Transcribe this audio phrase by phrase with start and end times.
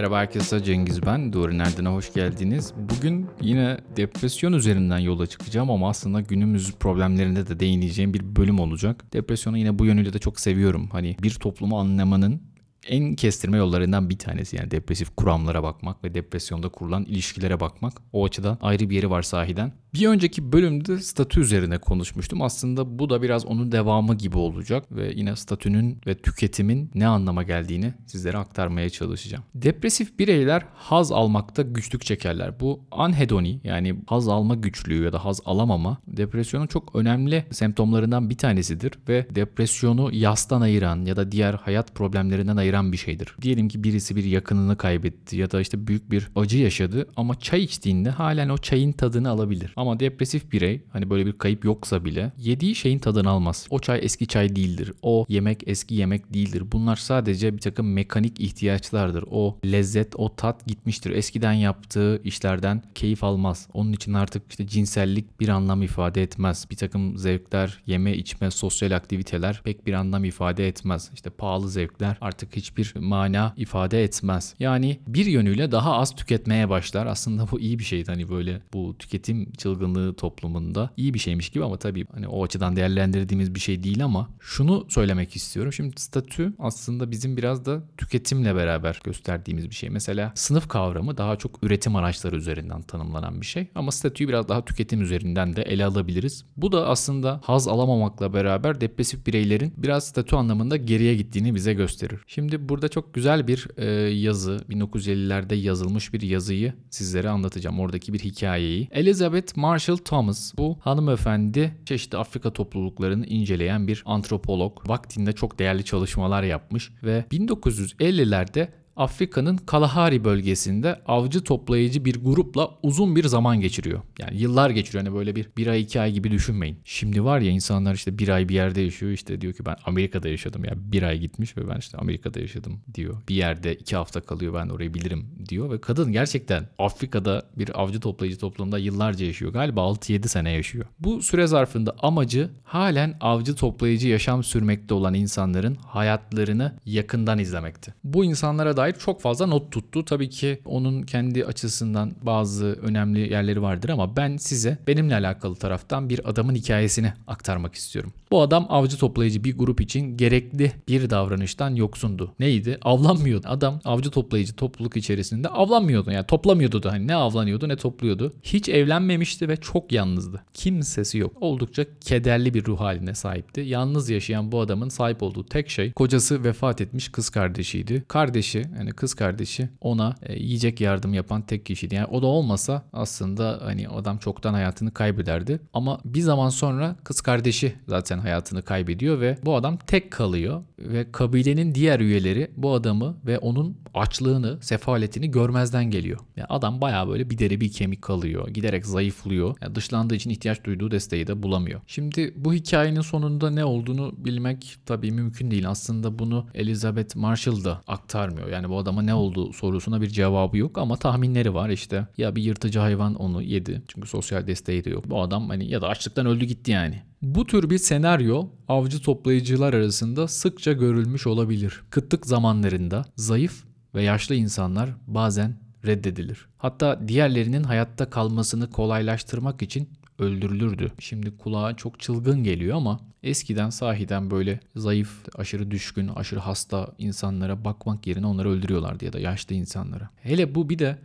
[0.00, 1.32] Merhaba herkese Cengiz ben.
[1.32, 2.72] Doğru Nerden'e hoş geldiniz.
[2.76, 9.04] Bugün yine depresyon üzerinden yola çıkacağım ama aslında günümüz problemlerinde de değineceğim bir bölüm olacak.
[9.12, 10.88] Depresyonu yine bu yönüyle de çok seviyorum.
[10.92, 12.42] Hani bir toplumu anlamanın
[12.88, 17.92] en kestirme yollarından bir tanesi yani depresif kuramlara bakmak ve depresyonda kurulan ilişkilere bakmak.
[18.12, 19.72] O açıdan ayrı bir yeri var sahiden.
[19.94, 22.42] Bir önceki bölümde statü üzerine konuşmuştum.
[22.42, 27.42] Aslında bu da biraz onun devamı gibi olacak ve yine statünün ve tüketimin ne anlama
[27.42, 29.44] geldiğini sizlere aktarmaya çalışacağım.
[29.54, 32.60] Depresif bireyler haz almakta güçlük çekerler.
[32.60, 38.38] Bu anhedoni yani haz alma güçlüğü ya da haz alamama depresyonun çok önemli semptomlarından bir
[38.38, 43.34] tanesidir ve depresyonu yastan ayıran ya da diğer hayat problemlerinden ayıran bir şeydir.
[43.42, 47.62] Diyelim ki birisi bir yakınını kaybetti ya da işte büyük bir acı yaşadı ama çay
[47.62, 49.74] içtiğinde halen o çayın tadını alabilir.
[49.80, 53.66] Ama depresif birey hani böyle bir kayıp yoksa bile yediği şeyin tadını almaz.
[53.70, 54.92] O çay eski çay değildir.
[55.02, 56.64] O yemek eski yemek değildir.
[56.72, 59.24] Bunlar sadece bir takım mekanik ihtiyaçlardır.
[59.30, 61.10] O lezzet, o tat gitmiştir.
[61.10, 63.68] Eskiden yaptığı işlerden keyif almaz.
[63.74, 66.66] Onun için artık işte cinsellik bir anlam ifade etmez.
[66.70, 71.10] Bir takım zevkler, yeme içme, sosyal aktiviteler pek bir anlam ifade etmez.
[71.14, 74.54] İşte pahalı zevkler artık hiçbir mana ifade etmez.
[74.58, 77.06] Yani bir yönüyle daha az tüketmeye başlar.
[77.06, 78.04] Aslında bu iyi bir şey.
[78.04, 82.76] Hani böyle bu tüketim çılgınlığı toplumunda iyi bir şeymiş gibi ama tabii hani o açıdan
[82.76, 85.72] değerlendirdiğimiz bir şey değil ama şunu söylemek istiyorum.
[85.72, 89.90] Şimdi statü aslında bizim biraz da tüketimle beraber gösterdiğimiz bir şey.
[89.90, 94.64] Mesela sınıf kavramı daha çok üretim araçları üzerinden tanımlanan bir şey ama statüyü biraz daha
[94.64, 96.44] tüketim üzerinden de ele alabiliriz.
[96.56, 102.20] Bu da aslında haz alamamakla beraber depresif bireylerin biraz statü anlamında geriye gittiğini bize gösterir.
[102.26, 107.80] Şimdi burada çok güzel bir e, yazı 1950'lerde yazılmış bir yazıyı sizlere anlatacağım.
[107.80, 108.88] Oradaki bir hikayeyi.
[108.90, 114.88] Elizabeth Marshall Thomas bu hanımefendi çeşitli Afrika topluluklarını inceleyen bir antropolog.
[114.88, 118.68] Vaktinde çok değerli çalışmalar yapmış ve 1950'lerde
[119.00, 124.00] Afrika'nın Kalahari bölgesinde avcı toplayıcı bir grupla uzun bir zaman geçiriyor.
[124.18, 125.04] Yani yıllar geçiriyor.
[125.04, 126.78] Hani böyle bir bir ay iki ay gibi düşünmeyin.
[126.84, 130.28] Şimdi var ya insanlar işte bir ay bir yerde yaşıyor işte diyor ki ben Amerika'da
[130.28, 133.16] yaşadım ya bir ay gitmiş ve ben işte Amerika'da yaşadım diyor.
[133.28, 138.00] Bir yerde iki hafta kalıyor ben orayı bilirim diyor ve kadın gerçekten Afrika'da bir avcı
[138.00, 139.52] toplayıcı toplumunda yıllarca yaşıyor.
[139.52, 140.84] Galiba 6-7 sene yaşıyor.
[140.98, 147.94] Bu süre zarfında amacı halen avcı toplayıcı yaşam sürmekte olan insanların hayatlarını yakından izlemekti.
[148.04, 150.04] Bu insanlara dair çok fazla not tuttu.
[150.04, 156.08] Tabii ki onun kendi açısından bazı önemli yerleri vardır ama ben size benimle alakalı taraftan
[156.08, 158.12] bir adamın hikayesini aktarmak istiyorum.
[158.30, 162.32] Bu adam avcı toplayıcı bir grup için gerekli bir davranıştan yoksundu.
[162.40, 162.78] Neydi?
[162.82, 163.46] Avlanmıyordu.
[163.48, 166.10] Adam avcı toplayıcı topluluk içerisinde avlanmıyordu.
[166.10, 168.32] Yani toplamıyordu da hani ne avlanıyordu ne topluyordu.
[168.42, 170.42] Hiç evlenmemişti ve çok yalnızdı.
[170.54, 171.32] Kimsesi yok.
[171.40, 173.60] Oldukça kederli bir ruh haline sahipti.
[173.60, 178.04] Yalnız yaşayan bu adamın sahip olduğu tek şey kocası vefat etmiş kız kardeşiydi.
[178.08, 181.94] Kardeşi yani kız kardeşi ona e, yiyecek yardım yapan tek kişiydi.
[181.94, 185.60] Yani o da olmasa aslında hani adam çoktan hayatını kaybederdi.
[185.72, 191.12] Ama bir zaman sonra kız kardeşi zaten hayatını kaybediyor ve bu adam tek kalıyor ve
[191.12, 196.18] kabilenin diğer üyeleri bu adamı ve onun açlığını, sefaletini görmezden geliyor.
[196.36, 198.48] Yani adam bayağı böyle bir deri bir kemik kalıyor.
[198.48, 199.56] Giderek zayıflıyor.
[199.60, 201.80] Yani dışlandığı için ihtiyaç duyduğu desteği de bulamıyor.
[201.86, 205.68] Şimdi bu hikayenin sonunda ne olduğunu bilmek tabii mümkün değil.
[205.68, 208.48] Aslında bunu Elizabeth Marshall da aktarmıyor.
[208.48, 212.06] Yani bu adama ne oldu sorusuna bir cevabı yok ama tahminleri var işte.
[212.18, 213.82] Ya bir yırtıcı hayvan onu yedi.
[213.88, 215.10] Çünkü sosyal desteği de yok.
[215.10, 217.02] Bu adam hani ya da açlıktan öldü gitti yani.
[217.22, 221.80] Bu tür bir senaryo avcı toplayıcılar arasında sıkça görülmüş olabilir.
[221.90, 225.54] Kıtlık zamanlarında zayıf ve yaşlı insanlar bazen
[225.86, 226.48] reddedilir.
[226.58, 229.88] Hatta diğerlerinin hayatta kalmasını kolaylaştırmak için
[230.20, 230.92] öldürülürdü.
[230.98, 237.64] Şimdi kulağa çok çılgın geliyor ama eskiden sahiden böyle zayıf, aşırı düşkün, aşırı hasta insanlara
[237.64, 240.10] bakmak yerine onları öldürüyorlardı ya da yaşlı insanlara.
[240.22, 240.98] Hele bu bir de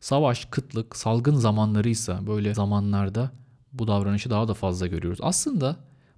[0.00, 3.30] savaş, kıtlık, salgın zamanlarıysa böyle zamanlarda
[3.72, 5.18] bu davranışı daha da fazla görüyoruz.
[5.22, 5.76] Aslında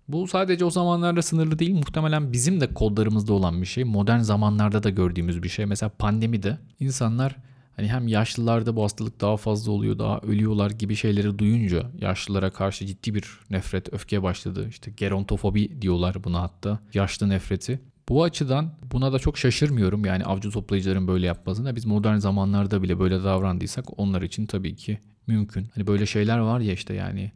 [0.09, 1.75] bu sadece o zamanlarda sınırlı değil.
[1.75, 3.85] Muhtemelen bizim de kodlarımızda olan bir şey.
[3.85, 5.67] Modern zamanlarda da gördüğümüz bir şey.
[5.67, 7.37] Mesela pandemide insanlar
[7.77, 12.87] hani hem yaşlılarda bu hastalık daha fazla oluyor, daha ölüyorlar gibi şeyleri duyunca yaşlılara karşı
[12.87, 14.67] ciddi bir nefret, öfke başladı.
[14.69, 16.79] İşte gerontofobi diyorlar buna hatta.
[16.95, 17.81] Yaşlı nefreti.
[18.09, 21.77] Bu açıdan buna da çok şaşırmıyorum yani avcı toplayıcıların böyle yapmasına.
[21.77, 25.69] Biz modern zamanlarda bile böyle davrandıysak onlar için tabii ki mümkün.
[25.75, 27.33] Hani böyle şeyler var ya işte yani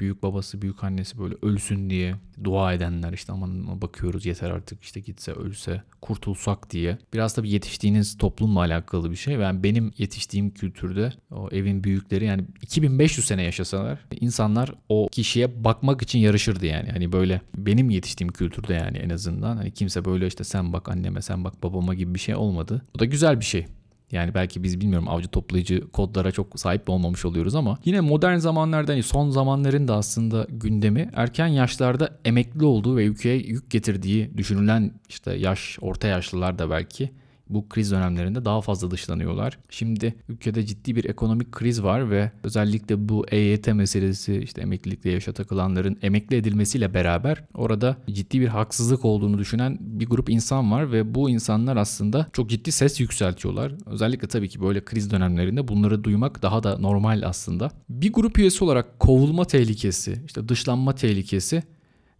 [0.00, 2.14] büyük babası, büyük annesi böyle ölsün diye
[2.44, 6.98] dua edenler işte aman bakıyoruz yeter artık işte gitse ölse kurtulsak diye.
[7.14, 9.34] Biraz tabii yetiştiğiniz toplumla alakalı bir şey.
[9.34, 16.02] Yani benim yetiştiğim kültürde o evin büyükleri yani 2500 sene yaşasalar insanlar o kişiye bakmak
[16.02, 16.90] için yarışırdı yani.
[16.90, 21.22] Hani böyle benim yetiştiğim kültürde yani en azından hani kimse böyle işte sen bak anneme
[21.22, 22.82] sen bak babama gibi bir şey olmadı.
[22.94, 23.66] Bu da güzel bir şey.
[24.12, 28.92] Yani belki biz bilmiyorum avcı toplayıcı kodlara çok sahip olmamış oluyoruz ama yine modern zamanlarda
[28.92, 34.92] hani son zamanların da aslında gündemi erken yaşlarda emekli olduğu ve ülkeye yük getirdiği düşünülen
[35.08, 37.10] işte yaş orta yaşlılar da belki
[37.48, 39.58] bu kriz dönemlerinde daha fazla dışlanıyorlar.
[39.70, 45.32] Şimdi ülkede ciddi bir ekonomik kriz var ve özellikle bu EYT meselesi işte emeklilikte yaşa
[45.32, 51.14] takılanların emekli edilmesiyle beraber orada ciddi bir haksızlık olduğunu düşünen bir grup insan var ve
[51.14, 53.72] bu insanlar aslında çok ciddi ses yükseltiyorlar.
[53.86, 57.70] Özellikle tabii ki böyle kriz dönemlerinde bunları duymak daha da normal aslında.
[57.88, 61.62] Bir grup üyesi olarak kovulma tehlikesi, işte dışlanma tehlikesi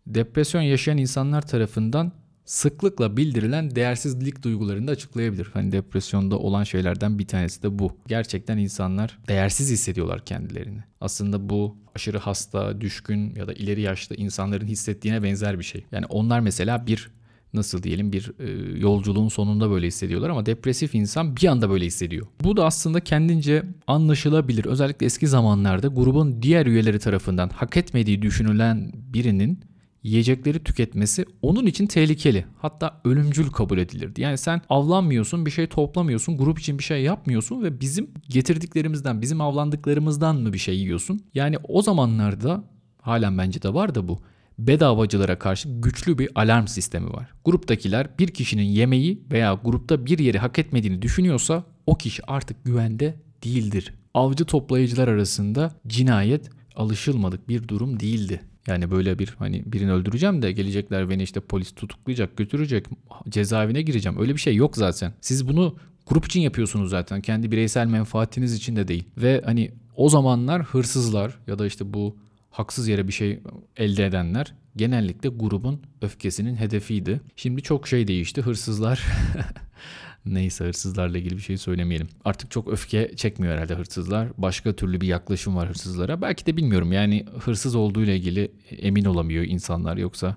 [0.06, 2.12] depresyon yaşayan insanlar tarafından
[2.46, 5.50] sıklıkla bildirilen değersizlik duygularını da açıklayabilir.
[5.52, 7.96] Hani depresyonda olan şeylerden bir tanesi de bu.
[8.06, 10.80] Gerçekten insanlar değersiz hissediyorlar kendilerini.
[11.00, 15.84] Aslında bu aşırı hasta, düşkün ya da ileri yaşlı insanların hissettiğine benzer bir şey.
[15.92, 17.10] Yani onlar mesela bir
[17.54, 22.26] nasıl diyelim bir e, yolculuğun sonunda böyle hissediyorlar ama depresif insan bir anda böyle hissediyor.
[22.44, 24.64] Bu da aslında kendince anlaşılabilir.
[24.64, 29.60] Özellikle eski zamanlarda grubun diğer üyeleri tarafından hak etmediği düşünülen birinin
[30.06, 32.44] yiyecekleri tüketmesi onun için tehlikeli.
[32.58, 34.20] Hatta ölümcül kabul edilirdi.
[34.20, 39.40] Yani sen avlanmıyorsun, bir şey toplamıyorsun, grup için bir şey yapmıyorsun ve bizim getirdiklerimizden, bizim
[39.40, 41.20] avlandıklarımızdan mı bir şey yiyorsun?
[41.34, 42.64] Yani o zamanlarda
[43.02, 44.20] halen bence de var da bu
[44.58, 47.28] bedavacılara karşı güçlü bir alarm sistemi var.
[47.44, 53.14] Gruptakiler bir kişinin yemeği veya grupta bir yeri hak etmediğini düşünüyorsa o kişi artık güvende
[53.44, 53.94] değildir.
[54.14, 58.40] Avcı toplayıcılar arasında cinayet alışılmadık bir durum değildi.
[58.66, 62.86] Yani böyle bir hani birini öldüreceğim de gelecekler beni işte polis tutuklayacak, götürecek,
[63.28, 64.20] cezaevine gireceğim.
[64.20, 65.12] Öyle bir şey yok zaten.
[65.20, 65.76] Siz bunu
[66.06, 67.20] grup için yapıyorsunuz zaten.
[67.20, 69.04] Kendi bireysel menfaatiniz için de değil.
[69.16, 72.16] Ve hani o zamanlar hırsızlar ya da işte bu
[72.50, 73.40] haksız yere bir şey
[73.76, 77.20] elde edenler genellikle grubun öfkesinin hedefiydi.
[77.36, 78.42] Şimdi çok şey değişti.
[78.42, 79.02] Hırsızlar
[80.26, 82.08] Neyse hırsızlarla ilgili bir şey söylemeyelim.
[82.24, 84.28] Artık çok öfke çekmiyor herhalde hırsızlar.
[84.38, 86.22] Başka türlü bir yaklaşım var hırsızlara.
[86.22, 90.36] Belki de bilmiyorum yani hırsız olduğu ile ilgili emin olamıyor insanlar yoksa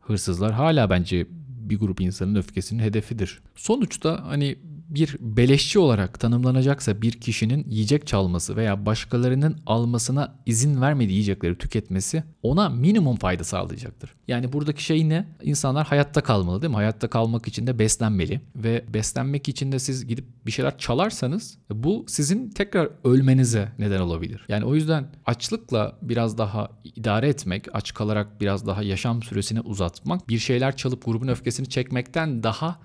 [0.00, 3.40] hırsızlar hala bence bir grup insanın öfkesinin hedefidir.
[3.54, 4.58] Sonuçta hani
[4.88, 12.24] bir beleşçi olarak tanımlanacaksa bir kişinin yiyecek çalması veya başkalarının almasına izin vermediği yiyecekleri tüketmesi
[12.42, 14.14] ona minimum fayda sağlayacaktır.
[14.28, 15.28] Yani buradaki şey ne?
[15.42, 16.76] İnsanlar hayatta kalmalı değil mi?
[16.76, 22.04] Hayatta kalmak için de beslenmeli ve beslenmek için de siz gidip bir şeyler çalarsanız bu
[22.08, 24.44] sizin tekrar ölmenize neden olabilir.
[24.48, 30.28] Yani o yüzden açlıkla biraz daha idare etmek, aç kalarak biraz daha yaşam süresini uzatmak,
[30.28, 32.78] bir şeyler çalıp grubun öfkesini çekmekten daha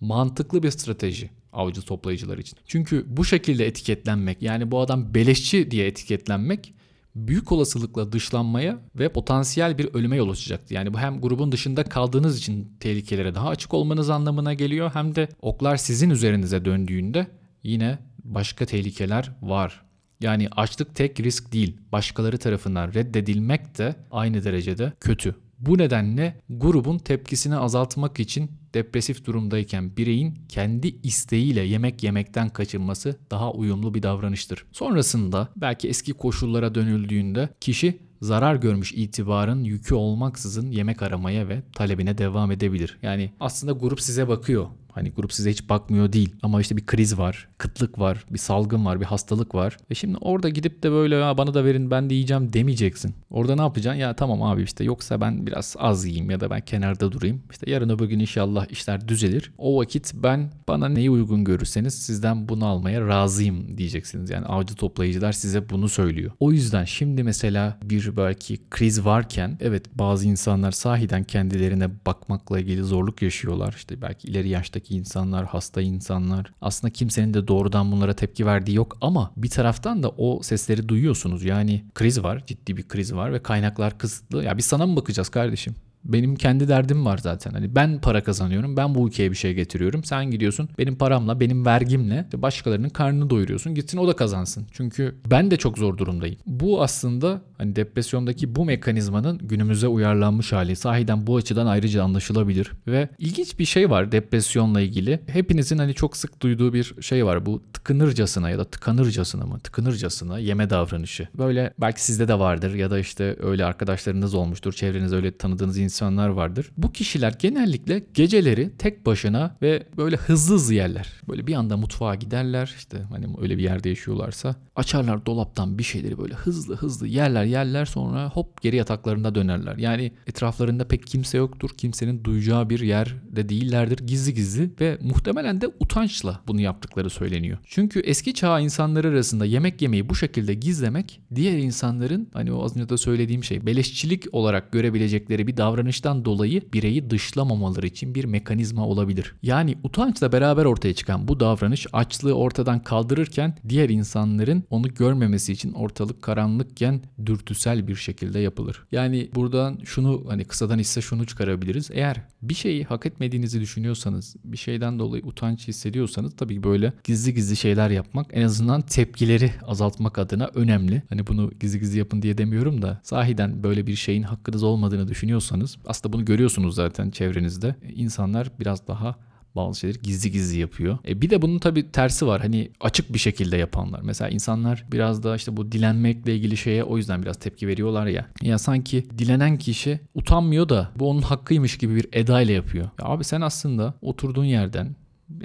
[0.00, 2.58] mantıklı bir strateji avcı toplayıcılar için.
[2.66, 6.74] Çünkü bu şekilde etiketlenmek yani bu adam beleşçi diye etiketlenmek
[7.14, 10.74] büyük olasılıkla dışlanmaya ve potansiyel bir ölüme yol açacaktı.
[10.74, 15.28] Yani bu hem grubun dışında kaldığınız için tehlikelere daha açık olmanız anlamına geliyor hem de
[15.42, 17.26] oklar sizin üzerinize döndüğünde
[17.62, 19.82] yine başka tehlikeler var.
[20.20, 21.76] Yani açlık tek risk değil.
[21.92, 25.34] Başkaları tarafından reddedilmek de aynı derecede kötü.
[25.60, 33.52] Bu nedenle grubun tepkisini azaltmak için depresif durumdayken bireyin kendi isteğiyle yemek yemekten kaçınması daha
[33.52, 34.64] uyumlu bir davranıştır.
[34.72, 42.18] Sonrasında belki eski koşullara dönüldüğünde kişi zarar görmüş itibarın yükü olmaksızın yemek aramaya ve talebine
[42.18, 42.98] devam edebilir.
[43.02, 44.66] Yani aslında grup size bakıyor.
[44.94, 48.84] Hani grup size hiç bakmıyor değil ama işte bir kriz var, kıtlık var, bir salgın
[48.84, 49.76] var, bir hastalık var.
[49.90, 53.14] Ve şimdi orada gidip de böyle bana da verin ben de yiyeceğim demeyeceksin.
[53.30, 54.00] Orada ne yapacaksın?
[54.00, 57.42] Ya tamam abi işte yoksa ben biraz az yiyeyim ya da ben kenarda durayım.
[57.50, 59.52] İşte yarın öbür gün inşallah işler düzelir.
[59.58, 64.30] O vakit ben bana neyi uygun görürseniz sizden bunu almaya razıyım diyeceksiniz.
[64.30, 66.32] Yani avcı toplayıcılar size bunu söylüyor.
[66.40, 72.82] O yüzden şimdi mesela bir belki kriz varken evet bazı insanlar sahiden kendilerine bakmakla ilgili
[72.82, 73.74] zorluk yaşıyorlar.
[73.76, 76.52] İşte belki ileri yaşta yaştaki insanlar, hasta insanlar.
[76.60, 81.44] Aslında kimsenin de doğrudan bunlara tepki verdiği yok ama bir taraftan da o sesleri duyuyorsunuz.
[81.44, 84.44] Yani kriz var, ciddi bir kriz var ve kaynaklar kısıtlı.
[84.44, 85.74] Ya biz sana mı bakacağız kardeşim?
[86.04, 87.52] Benim kendi derdim var zaten.
[87.52, 88.76] Hani ben para kazanıyorum.
[88.76, 90.04] Ben bu ülkeye bir şey getiriyorum.
[90.04, 93.74] Sen gidiyorsun benim paramla, benim vergimle başkalarının karnını doyuruyorsun.
[93.74, 94.66] Gitsin o da kazansın.
[94.72, 96.36] Çünkü ben de çok zor durumdayım.
[96.46, 100.76] Bu aslında hani depresyondaki bu mekanizmanın günümüze uyarlanmış hali.
[100.76, 102.70] Sahiden bu açıdan ayrıca anlaşılabilir.
[102.86, 105.20] Ve ilginç bir şey var depresyonla ilgili.
[105.26, 107.46] Hepinizin hani çok sık duyduğu bir şey var.
[107.46, 109.60] Bu tıkınırcasına ya da tıkanırcasına mı?
[109.60, 111.28] Tıkınırcasına yeme davranışı.
[111.38, 114.72] Böyle belki sizde de vardır ya da işte öyle arkadaşlarınız olmuştur.
[114.72, 116.70] Çevrenizde öyle tanıdığınız insanlar vardır.
[116.76, 121.08] Bu kişiler genellikle geceleri tek başına ve böyle hızlı hızlı yerler.
[121.28, 126.18] Böyle bir anda mutfağa giderler işte hani öyle bir yerde yaşıyorlarsa açarlar dolaptan bir şeyleri
[126.18, 129.76] böyle hızlı hızlı yerler yerler sonra hop geri yataklarında dönerler.
[129.76, 131.70] Yani etraflarında pek kimse yoktur.
[131.78, 133.98] Kimsenin duyacağı bir yerde değillerdir.
[134.06, 137.58] Gizli gizli ve muhtemelen de utançla bunu yaptıkları söyleniyor.
[137.64, 142.76] Çünkü eski çağ insanları arasında yemek yemeyi bu şekilde gizlemek diğer insanların hani o az
[142.76, 148.86] önce de söylediğim şey beleşçilik olarak görebilecekleri bir davranıştan dolayı bireyi dışlamamaları için bir mekanizma
[148.86, 149.34] olabilir.
[149.42, 155.72] Yani utançla beraber ortaya çıkan bu davranış açlığı ortadan kaldırırken diğer insanların onu görmemesi için
[155.72, 158.82] ortalık karanlıkken dürtüsel bir şekilde yapılır.
[158.92, 161.90] Yani buradan şunu hani kısadan ise şunu çıkarabiliriz.
[161.92, 167.56] Eğer bir şeyi hak etmediğinizi düşünüyorsanız, bir şeyden dolayı utanç hissediyorsanız tabii böyle gizli gizli
[167.56, 171.02] şeyler yapmak en azından tepkileri azaltmak adına önemli.
[171.08, 175.69] Hani bunu gizli gizli yapın diye demiyorum da sahiden böyle bir şeyin hakkınız olmadığını düşünüyorsanız
[175.86, 177.74] aslında bunu görüyorsunuz zaten çevrenizde.
[177.94, 179.16] İnsanlar biraz daha
[179.56, 180.98] bazı şeyleri gizli gizli yapıyor.
[181.08, 182.40] E bir de bunun tabii tersi var.
[182.40, 184.00] Hani açık bir şekilde yapanlar.
[184.02, 188.26] Mesela insanlar biraz da işte bu dilenmekle ilgili şeye o yüzden biraz tepki veriyorlar ya.
[188.42, 192.84] Ya sanki dilenen kişi utanmıyor da bu onun hakkıymış gibi bir edayla yapıyor.
[192.84, 194.96] Ya abi sen aslında oturduğun yerden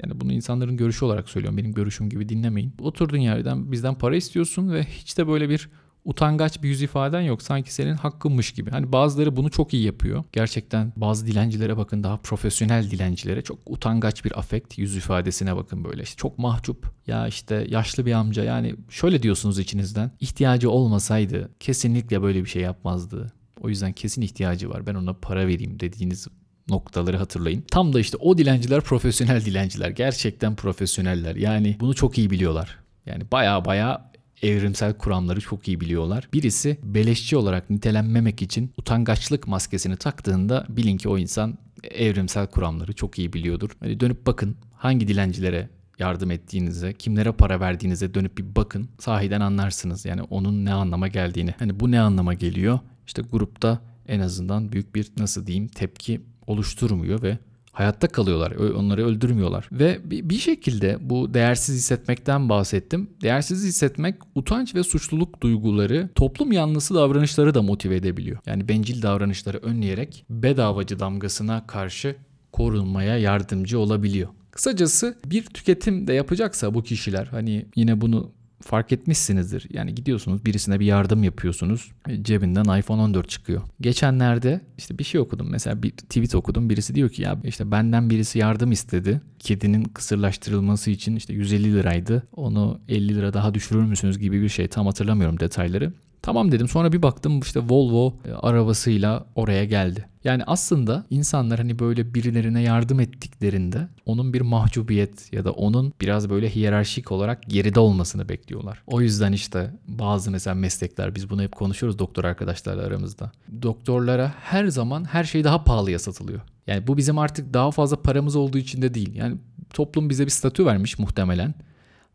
[0.02, 1.58] yani bunu insanların görüşü olarak söylüyorum.
[1.58, 2.72] Benim görüşüm gibi dinlemeyin.
[2.80, 5.68] Oturduğun yerden bizden para istiyorsun ve hiç de böyle bir
[6.06, 7.42] utangaç bir yüz ifaden yok.
[7.42, 8.70] Sanki senin hakkınmış gibi.
[8.70, 10.24] Hani bazıları bunu çok iyi yapıyor.
[10.32, 16.02] Gerçekten bazı dilencilere bakın daha profesyonel dilencilere çok utangaç bir afekt yüz ifadesine bakın böyle.
[16.02, 16.90] İşte çok mahcup.
[17.06, 20.10] Ya işte yaşlı bir amca yani şöyle diyorsunuz içinizden.
[20.20, 23.32] ihtiyacı olmasaydı kesinlikle böyle bir şey yapmazdı.
[23.60, 24.86] O yüzden kesin ihtiyacı var.
[24.86, 26.28] Ben ona para vereyim dediğiniz
[26.68, 27.64] noktaları hatırlayın.
[27.70, 29.90] Tam da işte o dilenciler profesyonel dilenciler.
[29.90, 31.36] Gerçekten profesyoneller.
[31.36, 32.78] Yani bunu çok iyi biliyorlar.
[33.06, 34.10] Yani baya baya
[34.42, 36.28] evrimsel kuramları çok iyi biliyorlar.
[36.32, 43.18] Birisi beleşçi olarak nitelenmemek için utangaçlık maskesini taktığında bilin ki o insan evrimsel kuramları çok
[43.18, 43.70] iyi biliyordur.
[43.80, 48.88] Hani dönüp bakın hangi dilencilere yardım ettiğinize, kimlere para verdiğinize dönüp bir bakın.
[48.98, 51.54] Sahiden anlarsınız yani onun ne anlama geldiğini.
[51.58, 52.78] Hani bu ne anlama geliyor?
[53.06, 57.38] İşte grupta en azından büyük bir nasıl diyeyim tepki oluşturmuyor ve
[57.76, 58.52] hayatta kalıyorlar.
[58.52, 59.68] Onları öldürmüyorlar.
[59.72, 63.10] Ve bir şekilde bu değersiz hissetmekten bahsettim.
[63.22, 68.38] Değersiz hissetmek utanç ve suçluluk duyguları toplum yanlısı davranışları da motive edebiliyor.
[68.46, 72.16] Yani bencil davranışları önleyerek bedavacı damgasına karşı
[72.52, 74.28] korunmaya yardımcı olabiliyor.
[74.50, 79.66] Kısacası bir tüketim de yapacaksa bu kişiler hani yine bunu fark etmişsinizdir.
[79.70, 81.92] Yani gidiyorsunuz birisine bir yardım yapıyorsunuz.
[82.08, 83.62] E, cebinden iPhone 14 çıkıyor.
[83.80, 85.50] Geçenlerde işte bir şey okudum.
[85.50, 86.70] Mesela bir tweet okudum.
[86.70, 89.20] Birisi diyor ki ya işte benden birisi yardım istedi.
[89.38, 92.22] Kedinin kısırlaştırılması için işte 150 liraydı.
[92.32, 94.68] Onu 50 lira daha düşürür müsünüz gibi bir şey.
[94.68, 95.92] Tam hatırlamıyorum detayları.
[96.26, 96.68] Tamam dedim.
[96.68, 100.08] Sonra bir baktım işte Volvo e, arabasıyla oraya geldi.
[100.24, 106.30] Yani aslında insanlar hani böyle birilerine yardım ettiklerinde onun bir mahcubiyet ya da onun biraz
[106.30, 108.82] böyle hiyerarşik olarak geride olmasını bekliyorlar.
[108.86, 113.32] O yüzden işte bazı mesela meslekler biz bunu hep konuşuyoruz doktor arkadaşlarla aramızda.
[113.62, 116.40] Doktorlara her zaman her şey daha pahalıya satılıyor.
[116.66, 119.14] Yani bu bizim artık daha fazla paramız olduğu için de değil.
[119.14, 119.36] Yani
[119.74, 121.54] toplum bize bir statü vermiş muhtemelen.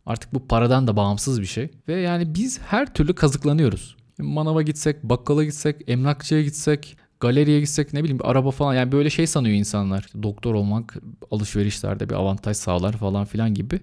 [0.06, 1.70] Artık bu paradan da bağımsız bir şey.
[1.88, 4.01] Ve yani biz her türlü kazıklanıyoruz.
[4.22, 9.10] Manava gitsek, bakkala gitsek, emlakçıya gitsek, galeriye gitsek ne bileyim bir araba falan yani böyle
[9.10, 10.08] şey sanıyor insanlar.
[10.24, 10.98] Doktor olmak
[11.32, 13.80] alışverişlerde bir avantaj sağlar falan filan gibi.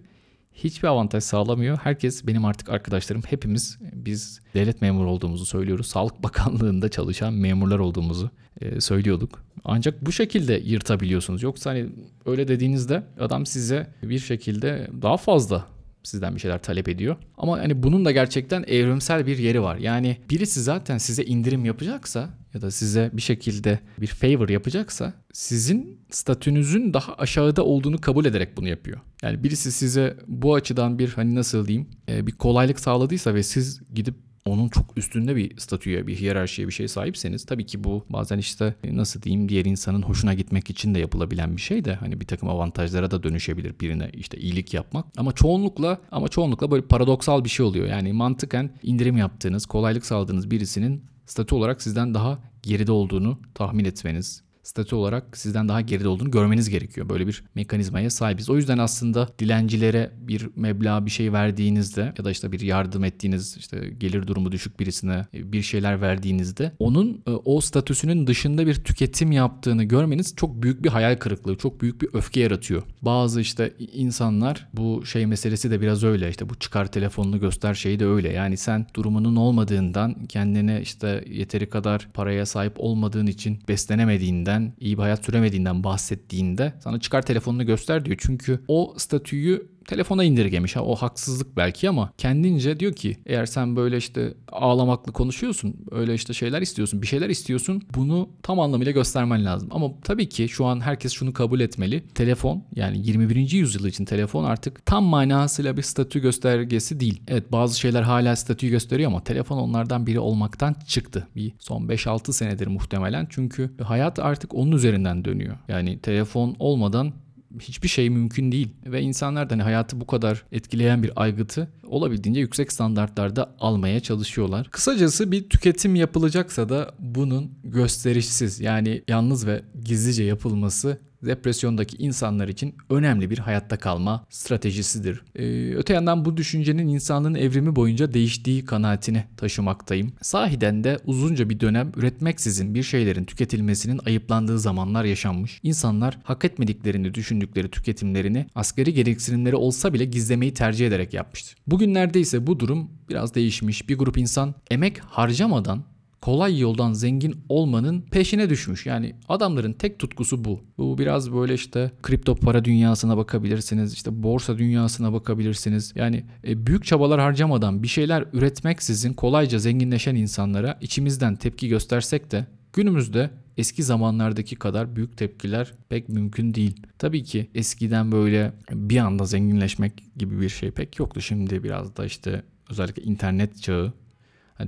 [0.52, 1.78] Hiçbir avantaj sağlamıyor.
[1.82, 5.86] Herkes benim artık arkadaşlarım hepimiz biz devlet memuru olduğumuzu söylüyoruz.
[5.86, 8.30] Sağlık Bakanlığı'nda çalışan memurlar olduğumuzu
[8.60, 9.44] e, söylüyorduk.
[9.64, 11.42] Ancak bu şekilde yırtabiliyorsunuz.
[11.42, 11.86] Yoksa hani
[12.26, 15.66] öyle dediğinizde adam size bir şekilde daha fazla
[16.08, 17.16] sizden bir şeyler talep ediyor.
[17.36, 19.76] Ama hani bunun da gerçekten evrimsel bir yeri var.
[19.76, 26.00] Yani birisi zaten size indirim yapacaksa ya da size bir şekilde bir favor yapacaksa sizin
[26.10, 29.00] statünüzün daha aşağıda olduğunu kabul ederek bunu yapıyor.
[29.22, 33.80] Yani birisi size bu açıdan bir hani nasıl diyeyim e, bir kolaylık sağladıysa ve siz
[33.94, 34.14] gidip
[34.48, 38.74] onun çok üstünde bir statüye, bir hiyerarşiye bir şey sahipseniz tabii ki bu bazen işte
[38.84, 42.48] nasıl diyeyim diğer insanın hoşuna gitmek için de yapılabilen bir şey de hani bir takım
[42.48, 45.06] avantajlara da dönüşebilir birine işte iyilik yapmak.
[45.16, 47.86] Ama çoğunlukla ama çoğunlukla böyle paradoksal bir şey oluyor.
[47.86, 54.42] Yani mantıken indirim yaptığınız, kolaylık sağladığınız birisinin statü olarak sizden daha geride olduğunu tahmin etmeniz
[54.68, 57.08] statü olarak sizden daha geride olduğunu görmeniz gerekiyor.
[57.08, 58.50] Böyle bir mekanizmaya sahibiz.
[58.50, 63.56] O yüzden aslında dilencilere bir meblağ bir şey verdiğinizde ya da işte bir yardım ettiğiniz
[63.56, 69.32] işte gelir durumu düşük birisine bir şeyler verdiğinizde onun e, o statüsünün dışında bir tüketim
[69.32, 72.82] yaptığını görmeniz çok büyük bir hayal kırıklığı, çok büyük bir öfke yaratıyor.
[73.02, 76.30] Bazı işte insanlar bu şey meselesi de biraz öyle.
[76.30, 78.32] İşte bu çıkar telefonunu göster şeyi de öyle.
[78.32, 85.02] Yani sen durumunun olmadığından kendine işte yeteri kadar paraya sahip olmadığın için beslenemediğinden, iyi bir
[85.02, 88.16] hayat süremediğinden bahsettiğinde sana çıkar telefonunu göster diyor.
[88.20, 90.76] Çünkü o statüyü telefona indirgemiş.
[90.76, 96.14] Ha, o haksızlık belki ama kendince diyor ki eğer sen böyle işte ağlamaklı konuşuyorsun, öyle
[96.14, 99.68] işte şeyler istiyorsun, bir şeyler istiyorsun bunu tam anlamıyla göstermen lazım.
[99.72, 102.04] Ama tabii ki şu an herkes şunu kabul etmeli.
[102.14, 103.50] Telefon yani 21.
[103.50, 107.22] yüzyıl için telefon artık tam manasıyla bir statü göstergesi değil.
[107.28, 111.28] Evet bazı şeyler hala statüyü gösteriyor ama telefon onlardan biri olmaktan çıktı.
[111.36, 113.26] Bir son 5-6 senedir muhtemelen.
[113.30, 115.56] Çünkü hayat artık onun üzerinden dönüyor.
[115.68, 117.12] Yani telefon olmadan
[117.60, 122.40] hiçbir şey mümkün değil ve insanlar da hani hayatı bu kadar etkileyen bir aygıtı olabildiğince
[122.40, 124.68] yüksek standartlarda almaya çalışıyorlar.
[124.70, 132.74] Kısacası bir tüketim yapılacaksa da bunun gösterişsiz yani yalnız ve gizlice yapılması depresyondaki insanlar için
[132.90, 135.22] önemli bir hayatta kalma stratejisidir.
[135.36, 140.12] Ee, öte yandan bu düşüncenin insanlığın evrimi boyunca değiştiği kanaatini taşımaktayım.
[140.22, 145.60] Sahiden de uzunca bir dönem üretmeksizin bir şeylerin tüketilmesinin ayıplandığı zamanlar yaşanmış.
[145.62, 151.56] İnsanlar hak etmediklerini düşündükleri tüketimlerini askeri gereksinimleri olsa bile gizlemeyi tercih ederek yapmıştı.
[151.66, 153.88] Bugünlerde ise bu durum biraz değişmiş.
[153.88, 155.84] Bir grup insan emek harcamadan
[156.20, 158.86] kolay yoldan zengin olmanın peşine düşmüş.
[158.86, 160.60] Yani adamların tek tutkusu bu.
[160.78, 163.92] Bu biraz böyle işte kripto para dünyasına bakabilirsiniz.
[163.92, 165.92] işte borsa dünyasına bakabilirsiniz.
[165.96, 172.46] Yani e, büyük çabalar harcamadan bir şeyler üretmeksizin kolayca zenginleşen insanlara içimizden tepki göstersek de
[172.72, 176.82] günümüzde eski zamanlardaki kadar büyük tepkiler pek mümkün değil.
[176.98, 181.20] Tabii ki eskiden böyle bir anda zenginleşmek gibi bir şey pek yoktu.
[181.20, 183.92] Şimdi biraz da işte özellikle internet çağı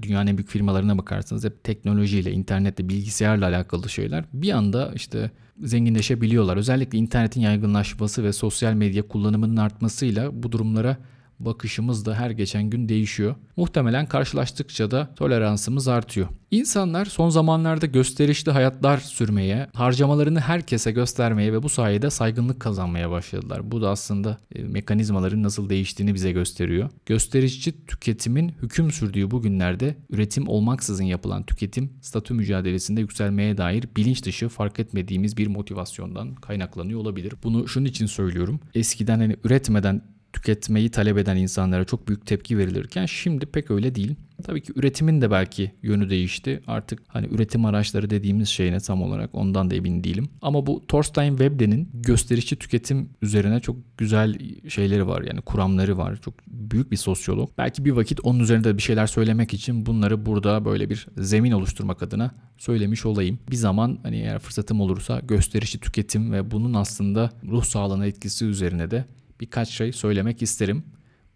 [0.02, 5.30] dünyanın en büyük firmalarına bakarsanız hep teknolojiyle, internetle, bilgisayarla alakalı şeyler bir anda işte
[5.62, 6.56] zenginleşebiliyorlar.
[6.56, 10.96] Özellikle internetin yaygınlaşması ve sosyal medya kullanımının artmasıyla bu durumlara
[11.40, 13.34] bakışımız da her geçen gün değişiyor.
[13.56, 16.28] Muhtemelen karşılaştıkça da toleransımız artıyor.
[16.50, 23.70] İnsanlar son zamanlarda gösterişli hayatlar sürmeye, harcamalarını herkese göstermeye ve bu sayede saygınlık kazanmaya başladılar.
[23.70, 26.90] Bu da aslında e, mekanizmaların nasıl değiştiğini bize gösteriyor.
[27.06, 34.24] Gösterişçi tüketimin hüküm sürdüğü bu günlerde üretim olmaksızın yapılan tüketim statü mücadelesinde yükselmeye dair bilinç
[34.24, 37.34] dışı fark etmediğimiz bir motivasyondan kaynaklanıyor olabilir.
[37.42, 38.60] Bunu şunun için söylüyorum.
[38.74, 44.14] Eskiden hani üretmeden tüketmeyi talep eden insanlara çok büyük tepki verilirken şimdi pek öyle değil.
[44.42, 46.60] Tabii ki üretimin de belki yönü değişti.
[46.66, 50.28] Artık hani üretim araçları dediğimiz şey ne tam olarak ondan da emin değilim.
[50.42, 54.38] Ama bu Thorstein Veblen'in gösterişçi tüketim üzerine çok güzel
[54.68, 55.22] şeyleri var.
[55.22, 56.16] Yani kuramları var.
[56.16, 57.50] Çok büyük bir sosyolog.
[57.58, 62.02] Belki bir vakit onun üzerinde bir şeyler söylemek için bunları burada böyle bir zemin oluşturmak
[62.02, 63.38] adına söylemiş olayım.
[63.50, 68.90] Bir zaman hani eğer fırsatım olursa gösterişçi tüketim ve bunun aslında ruh sağlığına etkisi üzerine
[68.90, 69.04] de
[69.40, 70.82] birkaç şey söylemek isterim.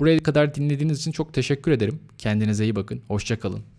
[0.00, 2.00] Buraya kadar dinlediğiniz için çok teşekkür ederim.
[2.18, 3.00] Kendinize iyi bakın.
[3.08, 3.73] Hoşçakalın.